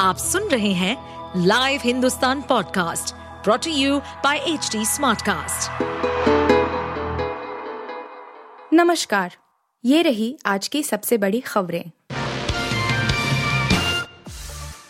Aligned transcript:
आप 0.00 0.16
सुन 0.16 0.42
रहे 0.42 0.72
हैं 0.72 0.96
live 1.36 1.80
Hindustan 1.84 2.42
podcast 2.42 3.14
brought to 3.44 3.70
you 3.70 3.98
by 3.98 4.36
H 4.38 4.76
Smartcast. 4.76 5.82
नमस्कार, 8.72 9.36
ये 9.84 10.02
रही 10.02 10.38
आज 10.46 10.68
की 10.68 10.82
सबसे 10.82 11.18
बड़ी 11.18 11.40
खबरें। 11.40 11.90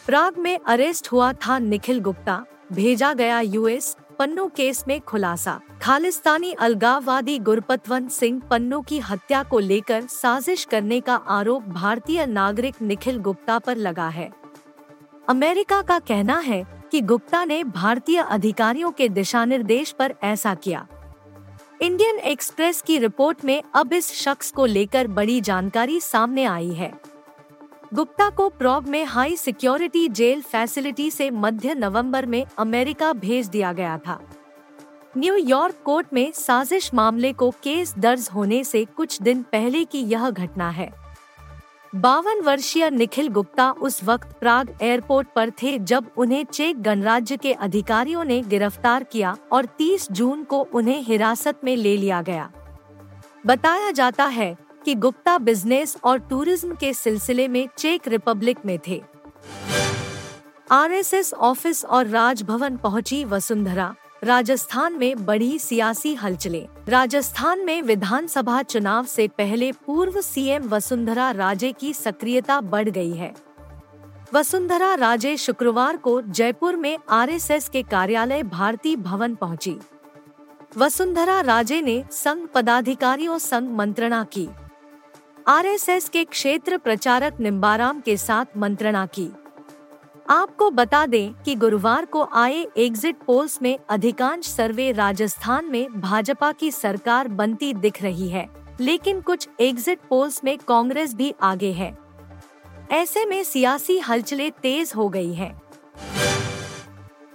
प्राग 0.07 0.39
में 0.39 0.58
अरेस्ट 0.66 1.12
हुआ 1.12 1.32
था 1.32 1.59
निखिल 1.59 2.00
गुप्ता, 2.00 2.45
भेजा 2.72 3.12
गया 3.12 3.40
यूएस 3.40 3.96
पन्नू 4.18 4.46
केस 4.46 4.84
में 4.88 5.00
खुलासा। 5.00 5.61
खालिस्तानी 5.82 6.52
अलगाववादी 6.52 7.38
गुरपतवंत 7.38 8.11
सिंह 8.11 8.40
पन्नू 8.50 8.80
की 8.80 8.98
हत्या 8.98 9.43
को 9.43 9.59
लेकर 9.59 10.02
साजिश 10.02 10.64
करने 10.64 11.00
का 11.00 11.16
आरोप 11.16 11.62
भारतीय 11.62 12.27
नागरिक 12.27 12.82
निखिल 12.82 13.18
गुप्ता 13.18 13.59
पर 13.59 13.77
लगा 13.77 14.09
है। 14.09 14.38
अमेरिका 15.29 15.82
का 15.82 15.98
कहना 15.98 16.39
है 16.39 16.66
कि 16.93 17.00
गुप्ता 17.00 17.44
ने 17.44 17.64
भारतीय 17.64 18.18
अधिकारियों 18.18 18.90
के 18.90 19.08
दिशा 19.08 19.44
निर्देश 19.44 19.90
पर 19.90 20.14
ऐसा 20.22 20.54
किया। 20.54 20.86
इंडियन 21.82 22.18
एक्सप्रेस 22.18 22.80
की 22.82 22.98
रिपोर्ट 22.98 23.44
में 23.44 23.62
अब 23.75 23.93
इस 23.93 24.12
शख्स 24.12 24.50
को 24.50 24.67
लेकर 24.67 25.06
बड़ी 25.06 25.40
जानकारी 25.40 26.00
सामने 26.00 26.44
आई 26.44 26.70
है। 26.70 26.93
गुप्ता 27.94 28.30
को 28.30 28.48
प्रॉग 28.48 28.89
में 28.89 29.04
हाई 29.04 29.36
सिक्योरिटी 29.36 30.08
जेल 30.08 30.43
फैसिलिटी 30.43 31.11
से 31.11 31.31
मध्य 31.31 31.75
नवंबर 31.75 32.27
में 32.27 32.45
अमेरिका 32.58 33.12
भेज 33.12 33.48
दिया 33.48 33.72
गया 33.72 33.98
था। 33.98 34.20
न्यूयॉर्क 35.17 35.75
कोर्ट 35.84 36.06
में 36.12 36.33
साजिश 36.33 36.95
मामले 36.95 37.33
को 37.33 37.50
केस 37.50 37.95
दर्ज 37.98 38.28
होने 38.34 38.64
से 38.64 38.84
कुछ 38.84 39.22
दिन 39.22 39.42
पहले 39.42 39.84
की 39.84 39.98
यह 39.98 40.31
घटना 40.31 40.70
है। 40.70 41.08
बावन 41.94 42.41
वर्षीय 42.41 42.88
निखिल 42.91 43.28
गुप्ता 43.28 43.70
उस 43.72 44.02
वक्त 44.05 44.33
प्राग 44.41 44.70
एयरपोर्ट 44.83 45.28
पर 45.36 45.50
थे 45.62 45.78
जब 45.78 46.11
उन्हें 46.16 46.44
चेक 46.44 46.83
गणराज्य 46.83 47.36
के 47.36 47.52
अधिकारियों 47.52 48.25
ने 48.25 48.41
गिरफ़्तार 48.41 49.05
किया 49.05 49.36
और 49.53 49.67
30 49.78 50.11
जून 50.12 50.42
को 50.45 50.61
उन्हें 50.75 51.00
हिरासत 51.03 51.61
में 51.64 51.75
ले 51.77 51.97
लिया 51.97 52.20
गया। 52.22 52.50
बताया 53.47 53.91
जाता 53.91 54.25
है 54.25 54.56
कि 54.84 54.95
गुप्ता 54.95 55.39
बिज़नेस 55.39 55.97
और 56.05 56.19
टूरिज़्म 56.20 56.75
के 56.75 56.92
सिलसिले 56.95 57.48
में 57.48 57.69
चेक 57.78 58.08
रिपब्लिक 58.08 58.58
में 58.67 58.78
थे। 58.89 59.02
आरएसएस 60.70 61.33
ऑफ़िस 61.34 61.84
और 61.84 62.06
राजभवन 62.06 62.77
पहुँची 62.77 63.25
वसुंधरा। 63.25 63.95
राजस्थान 64.24 64.92
में 64.92 65.24
बढ़ी 65.24 65.58
सियासी 65.58 66.14
हलचलें। 66.14 66.69
राजस्थान 66.88 67.64
में 67.64 67.83
विधानसभा 67.83 68.62
चुनाव 68.62 69.05
से 69.05 69.28
पहले 69.28 69.72
पूर्व 69.72 70.20
सीएम 70.20 70.69
वसुंधरा 70.69 71.30
राजे 71.30 71.72
की 71.72 71.92
सक्रियता 71.94 72.61
बढ़ 72.61 72.89
गई 72.89 73.12
है। 73.12 73.34
वसुंधरा 74.34 74.94
राजे 74.94 75.36
शुक्रवार 75.36 75.96
को 75.96 76.20
जयपुर 76.20 76.77
में 76.77 76.98
आरएसएस 77.11 77.69
के 77.69 77.83
कार्यालय 77.83 78.42
भारती 78.42 78.96
भवन 78.96 79.34
पहुँची। 79.34 79.77
वसुंधरा 80.77 81.41
राजे 81.41 81.80
ने 81.80 82.05
संघ 82.11 82.48
पदाधिकारियों 82.48 83.39
संग 83.39 83.70
मंत्रणा 83.70 84.24
की। 84.24 84.48
आरएसएस 85.46 86.08
के 86.08 86.24
क्षेत्र 86.24 86.78
प्रचारक 86.78 87.41
निम्बाराम 87.41 88.00
के 88.00 88.16
साथ 88.16 88.44
मंत्रणा 88.56 89.06
की। 89.06 89.30
आपको 90.29 90.71
बता 90.71 91.05
दें 91.07 91.33
कि 91.34 91.55
गुरुवार 91.55 92.05
को 92.05 92.23
आए 92.33 92.67
एग्जिट 92.77 93.17
पोल्स 93.27 93.59
में 93.62 93.79
अधिकांश 93.89 94.47
सर्वे 94.47 94.91
राजस्थान 94.93 95.65
में 95.65 96.01
भाजपा 96.01 96.51
की 96.53 96.70
सरकार 96.70 97.29
बनती 97.29 97.73
दिख 97.75 98.03
रही 98.03 98.29
है, 98.29 98.47
लेकिन 98.81 99.20
कुछ 99.20 99.48
एग्जिट 99.61 99.98
पोल्स 100.09 100.41
में 100.45 100.57
कांग्रेस 100.59 101.15
भी 101.15 101.33
आगे 101.43 101.73
है। 101.73 101.97
ऐसे 102.91 103.25
में 103.25 103.43
सियासी 103.45 103.98
हलचले 103.98 104.51
तेज 104.62 104.93
हो 104.97 105.09
गई 105.09 105.33
है। 105.33 105.51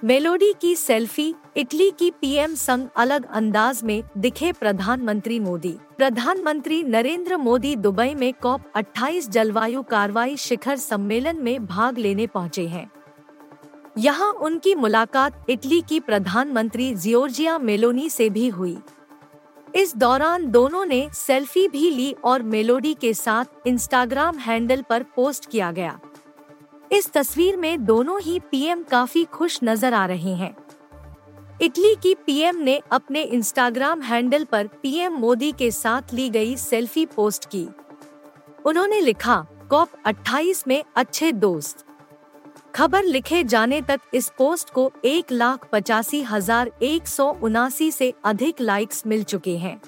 मेलोडी 0.04 0.54
की 0.62 0.76
सेल्फी 0.76 1.34
इटली 1.56 1.90
की 1.92 2.10
पीएम 2.12 2.54
संग 2.56 2.88
अलग 2.96 3.26
अंदाज 3.26 3.84
में 3.84 4.04
दिखे 4.18 4.52
प्रधानमंत्री 4.52 5.40
मोदी। 5.40 5.76
प्रधानमंत्री 5.98 6.82
नरेंद्र 6.84 7.38
मोदी 7.38 7.76
दुबई 7.76 8.14
में 8.16 8.34
कॉप 8.34 8.62
28 8.76 9.30
जलवायु 9.30 9.82
कार्रवाई 9.82 10.38
शिखर 10.38 10.78
सम्मेलन 10.78 11.42
में 11.42 11.66
भाग 11.66 11.98
लेने 11.98 12.28
पहुँचे 12.28 12.68
हैं। 12.68 12.90
यहाँ 13.98 14.32
उनकी 14.32 14.74
मुलाकात 14.76 15.46
इटली 15.50 15.82
की 15.82 16.00
प्रधानमंत्री 16.00 16.94
जियोर्जिया 16.96 17.58
मेलोनी 17.58 18.10
से 18.10 18.30
भी 18.30 18.48
हुई। 18.48 18.78
इस 19.76 19.96
दौरान 19.98 20.50
दोनों 20.52 20.86
ने 20.86 21.08
सेल्फी 21.14 21.68
भी 21.68 21.90
ली 21.90 22.12
और 22.24 22.42
मेलोडी 22.42 22.94
के 22.94 23.14
साथ 23.14 23.68
इंस्टाग्राम 23.68 24.38
हैंडल 24.38 24.82
पर 24.82 25.04
पोस्ट 25.04 25.50
किया 25.50 25.72
गया। 25.72 26.00
इस 26.92 27.12
तस्वीर 27.14 27.58
में 27.58 27.86
दोनों 27.86 28.22
ही 28.22 28.40
पीएम 28.40 28.84
काफ़ी 28.84 29.24
खुश 29.24 29.60
नज़र 29.64 29.94
आ 29.94 30.06
रहे 30.06 30.34
हैं। 30.36 30.56
इटली 31.64 31.94
की 31.96 32.14
पीएम 32.16 32.58
ने 32.58 32.82
अपने 32.92 33.22
इंस्टाग्राम 33.24 34.02
हैंडल 34.02 34.44
पर 34.44 34.68
पीएम 34.82 35.14
मोदी 35.14 35.52
के 35.52 35.70
साथ 35.72 36.14
ली 36.14 36.30
गई 36.30 36.56
सेल्फी 36.56 37.06
पोस्ट 37.06 37.46
की। 37.46 37.68
उन्होंने 38.66 39.00
लिखा, 39.02 39.36
कॉप 39.70 39.92
28 40.06 40.68
में 40.68 40.84
अच्छे 40.96 41.32
दोस्त। 41.32 41.86
खबर 42.76 43.04
लिखे 43.04 43.44
जाने 43.44 43.82
तक 43.82 44.00
इस 44.14 44.32
पोस्ट 44.38 44.70
को 44.70 44.92
एक 45.06 45.32
लाख 45.32 45.68
पचासी 45.72 46.22
हज़ार 46.22 46.72
एक 46.82 47.08
सौ 47.08 47.32
उनासी 47.44 47.92
से 47.92 48.14
अधिक 48.26 48.62
लाइक्स 48.62 49.04
मिल 49.08 49.24
चुके 49.24 49.58
हैं। 49.58 49.80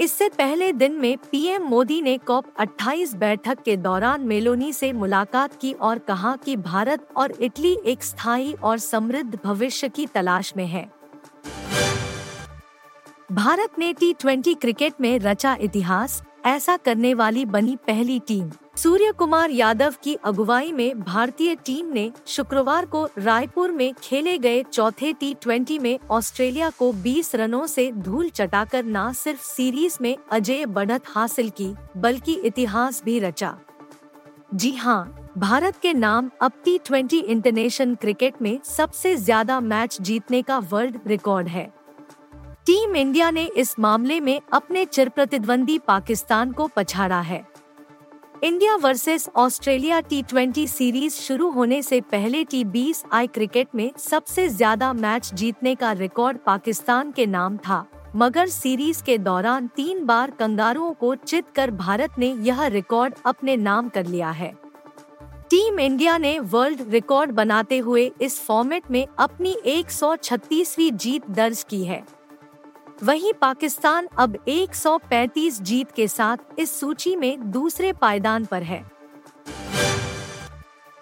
इससे 0.00 0.28
पहले 0.28 0.72
दिन 0.72 0.92
में 0.92 1.16
पीएम 1.30 1.62
मोदी 1.62 2.00
ने 2.02 2.16
कॉप 2.18 2.44
28 2.60 3.14
बैठक 3.14 3.62
के 3.62 3.76
दौरान 3.76 4.20
मेलोनी 4.20 4.72
से 4.72 4.92
मुलाकात 4.92 5.56
की 5.60 5.72
और 5.72 5.98
कहा 5.98 6.34
कि 6.36 6.56
भारत 6.56 7.06
और 7.16 7.32
इटली 7.40 7.76
एक 7.86 8.02
स्थायी 8.02 8.52
और 8.52 8.78
समृद्ध 8.78 9.38
भविष्य 9.44 9.88
की 9.88 10.06
तलाश 10.06 10.52
में 10.56 10.66
है। 10.66 10.84
भारत 13.32 13.78
ने 13.78 13.92
टी 13.92 14.12
ट्वेंटी 14.12 14.54
क्रिकेट 14.54 15.00
में 15.00 15.18
रचा 15.18 15.56
इतिहास 15.60 16.22
ऐसा 16.46 16.76
करने 16.76 17.12
वाली 17.14 17.44
बनी 17.44 17.76
पहली 17.86 18.18
टीम। 18.18 18.50
सूर्य 18.76 19.12
कुमार 19.12 19.50
यादव 19.50 19.94
की 20.02 20.14
अगुवाई 20.24 20.72
में 20.72 21.00
भारतीय 21.00 21.54
टीम 21.56 21.86
ने 21.86 22.10
शुक्रवार 22.26 22.86
को 22.86 23.04
रायपुर 23.18 23.70
में 23.70 23.92
खेले 23.94 24.36
गए 24.38 24.62
चौथे 24.62 25.12
टी 25.12 25.32
ट्वेंटी 25.34 25.78
में 25.78 25.98
ऑस्ट्रेलिया 26.10 26.70
को 26.70 26.92
20 27.02 27.34
रनों 27.34 27.66
से 27.66 27.90
धूल 27.92 28.28
चटाकर 28.28 28.84
न 28.84 29.12
सिर्फ़ 29.12 29.42
सीरीज़ 29.44 29.98
में 30.00 30.16
अजय 30.32 30.66
बढ़त 30.66 31.02
हासिल 31.06 31.50
की, 31.50 31.74
बल्कि 31.96 32.34
इतिहास 32.34 33.02
भी 33.04 33.18
रचा। 33.18 33.56
जी 34.54 34.70
हाँ 34.72 35.32
भारत 35.38 35.76
के 35.76 35.92
नाम 35.94 36.30
अब 36.42 36.52
टी 36.64 36.78
ट्वेंटी 36.78 37.18
इंटरनेशनल 37.18 37.94
क्रिकेट 37.94 38.40
में 38.42 38.58
सबसे 38.64 39.14
ज़्यादा 39.16 39.60
मैच 39.60 40.00
जीतने 40.00 40.40
का 40.42 40.58
वर्ल्ड 40.70 40.98
रिकॉर्ड 41.06 41.48
है। 41.48 41.72
टीम 42.70 42.94
इंडिया 42.96 43.30
ने 43.30 43.44
इस 43.58 43.74
मामले 43.78 44.18
में 44.20 44.40
अपने 44.52 44.84
चिर 44.86 45.08
प्रतिद्वंदी 45.08 45.78
पाकिस्तान 45.78 46.50
को 46.52 46.66
पछाड़ा 46.66 47.20
है। 47.20 47.42
India 48.42 48.74
versus 48.76 49.28
Australia 49.36 49.98
T 50.00 50.22
twenty 50.22 50.66
series 50.66 51.14
शुरू 51.14 51.48
होने 51.50 51.80
से 51.82 52.00
पहले 52.12 52.42
टी 52.44 52.62
बीस 52.66 53.02
आई 53.12 53.26
क्रिकेट 53.28 53.68
में 53.74 53.90
सबसे 53.98 54.46
ज़्यादा 54.48 54.92
मैच 54.92 55.32
जीतने 55.34 55.74
का 55.74 55.90
रिकॉर्ड 55.92 56.38
पाकिस्तान 56.46 57.10
के 57.12 57.26
नाम 57.26 57.56
था, 57.58 57.84
मगर 58.16 58.46
सीरीज़ 58.48 59.02
के 59.02 59.18
दौरान 59.20 59.66
तीन 59.76 60.04
बार 60.06 60.30
कंगारुओं 60.30 60.92
को 60.92 61.14
चित 61.16 61.50
कर 61.56 61.70
भारत 61.72 62.18
ने 62.18 62.32
यह 62.42 62.64
रिकॉर्ड 62.68 63.14
अपने 63.26 63.56
नाम 63.56 63.88
कर 63.88 64.06
लिया 64.06 64.30
है। 64.32 64.52
टीम 65.50 65.80
इंडिया 65.80 66.16
ने 66.18 66.38
वर्ल्ड 66.46 66.86
रिकॉर्ड 66.90 67.30
बनाते 67.32 67.78
हुए 67.80 68.10
इस 68.20 68.40
फॉर्मेट 68.40 68.90
में 68.90 69.06
अपनी 69.18 69.56
136वीं 69.66 70.90
जीत 70.92 71.30
दर्ज 71.32 71.66
की 71.70 71.84
है। 71.84 72.02
वहीं 73.02 73.32
पाकिस्तान 73.32 74.08
अब 74.18 74.36
135 74.48 75.60
जीत 75.62 75.92
के 75.92 76.08
साथ 76.08 76.36
इस 76.58 76.80
सूची 76.80 77.14
में 77.16 77.50
दूसरे 77.50 77.92
पायदान 77.92 78.44
पर 78.44 78.62
है। 78.62 78.84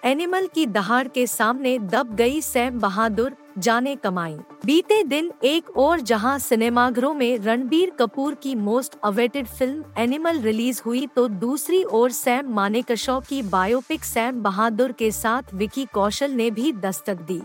एनिमल 0.03 0.47
की 0.47 0.65
दहाड़ 0.65 1.07
के 1.07 1.27
सामने 1.27 1.77
दब 1.79 2.15
गई 2.15 2.39
सैम 2.41 2.79
बहादुर, 2.79 3.35
जाने 3.57 3.95
कमाई। 3.95 4.37
बीते 4.65 5.03
दिन 5.03 5.31
एक 5.43 5.77
और 5.77 5.99
जहाँ 6.01 6.37
सिनेमाघरों 6.39 7.13
में 7.13 7.37
रणबीर 7.37 7.89
कपूर 7.89 8.35
की 8.35 8.55
most 8.55 8.97
awaited 9.03 9.47
film 9.47 9.83
Animal 9.97 10.39
release 10.39 10.81
हुई 10.85 11.07
तो 11.07 11.27
दूसरी 11.27 11.83
ओर 11.83 12.11
सैम 12.11 12.53
मानेकशॉ 12.53 13.19
की 13.19 13.41
बायोपिक 13.41 14.03
सैम 14.05 14.41
बहादुर 14.41 14.91
के 14.91 15.11
साथ 15.11 15.53
विकी 15.53 15.85
कौशल 15.85 16.31
ने 16.31 16.51
भी 16.51 16.71
दस्तक 16.73 17.21
दी। 17.21 17.41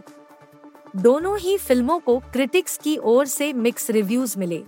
दोनों 0.96 1.38
ही 1.38 1.56
फ़िल्मों 1.58 1.98
को 1.98 2.18
क्रिटिक्स 2.18 2.76
की 2.76 2.96
ओर 2.96 3.26
से 3.26 3.52
मिक्स 3.52 3.90
रिव्यूज़ 3.90 4.38
मिले। 4.38 4.62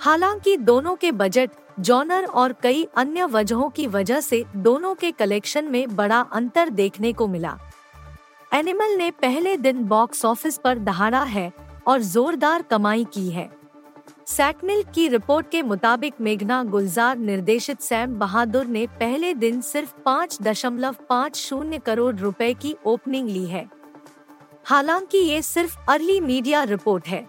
हालाँकि 0.00 0.56
दोनों 0.56 0.94
के 0.96 1.12
बजट 1.12 1.50
जॉनर 1.80 2.24
और 2.24 2.52
कई 2.52 2.86
अन्य 2.96 3.24
वजहों 3.24 3.68
की 3.70 3.86
वजह 3.86 4.20
से 4.20 4.44
दोनों 4.56 4.94
के 4.94 5.10
कलेक्शन 5.10 5.64
में 5.64 5.96
बड़ा 5.96 6.20
अंतर 6.20 6.70
देखने 6.70 7.12
को 7.12 7.26
मिला। 7.26 7.58
एनिमल 8.54 8.96
ने 8.96 9.10
पहले 9.10 9.56
दिन 9.56 9.84
बॉक्स 9.84 10.24
ऑफ़िस 10.24 10.58
पर 10.58 10.78
दहाड़ा 10.78 11.22
है 11.22 11.52
और 11.86 12.02
जोरदार 12.02 12.62
कमाई 12.62 13.04
की 13.04 13.28
है। 13.30 13.50
सैकमिल 14.26 14.82
की 14.94 15.08
रिपोर्ट 15.08 15.50
के 15.50 15.62
मुताबिक 15.62 16.14
मेघना 16.20 16.64
गुलजार 16.64 17.18
निर्देशित 17.18 17.80
सैम 17.80 18.14
बहादुर 18.14 18.66
ने 18.66 18.86
पहले 18.86 19.34
दिन 19.34 19.60
सिर्फ़ 19.60 19.94
पाँच 20.04 20.38
दशमलव 20.42 20.96
पाँच 21.08 21.36
शून्य 21.36 21.78
करोड़ 21.78 22.14
रुपए 22.16 22.54
की 22.54 22.76
ओपनिंग 22.86 23.28
ली 23.28 23.46
है। 23.46 23.75
हालाँकि 24.66 25.18
ये 25.18 25.40
सिर्फ़ 25.42 25.76
अर्ली 25.88 26.18
मीडिया 26.20 26.62
रिपोर्ट 26.62 27.06
है। 27.08 27.26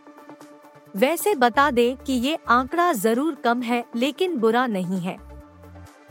वैसे 0.96 1.34
बता 1.36 1.70
दे 1.72 1.98
कि 2.06 2.14
ये 2.14 2.38
आंकड़ा 2.48 2.92
ज़रूर 2.94 3.36
कम 3.36 3.62
है, 3.62 3.84
लेकिन 3.96 4.38
बुरा 4.38 4.66
नहीं 4.68 5.00
है। 5.00 5.18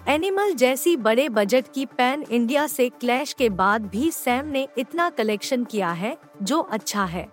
एनिमल 0.09 0.53
जैसी 0.55 0.97
बड़े 0.97 1.29
बजट 1.29 1.73
की 1.75 1.87
पैन 1.87 2.23
इंडिया 2.23 2.67
से 2.67 2.89
क्लैश 2.91 3.33
के 3.33 3.49
बाद 3.51 3.87
भी 3.87 4.11
सैम 4.11 4.47
ने 4.47 4.67
इतना 4.79 5.11
कलेक्शन 5.11 5.65
किया 5.65 5.91
है, 5.91 6.17
जो 6.43 6.61
अच्छा 6.61 7.05
है। 7.05 7.29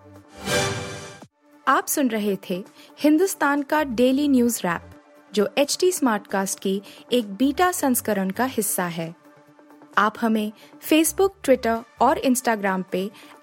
आप 1.66 1.86
सुन 1.86 2.08
रहे 2.08 2.36
थे 2.50 2.64
हिंदुस्तान 3.00 3.62
का 3.62 3.82
डेली 3.84 4.28
न्यूज़ 4.28 4.60
रैप, 4.64 4.90
जो 5.32 5.48
एच 5.58 5.76
टी 5.80 5.92
स्मार्टकास्ट 5.92 6.60
की 6.60 6.80
एक 7.12 7.34
बीटा 7.34 7.72
संस्करण 7.72 8.30
का 8.30 8.44
हिस्सा 8.44 8.86
है। 8.86 9.14
आप 9.98 10.14
हमें 10.20 10.52
फेसबुक 10.82 11.34
ट्विटर 11.44 11.82
और 12.00 12.18
इंस्टाग्राम 12.18 12.84
पे 12.92 13.10